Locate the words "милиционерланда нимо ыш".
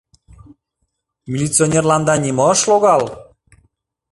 1.31-2.61